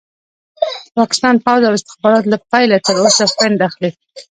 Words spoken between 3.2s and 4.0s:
فنډ اخلي.